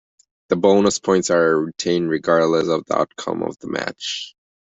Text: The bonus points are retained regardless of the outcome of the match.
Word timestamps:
The 0.47 0.55
bonus 0.55 0.97
points 0.97 1.29
are 1.29 1.61
retained 1.65 2.09
regardless 2.09 2.67
of 2.67 2.83
the 2.87 2.97
outcome 2.97 3.43
of 3.43 3.59
the 3.59 3.67
match. 3.67 4.35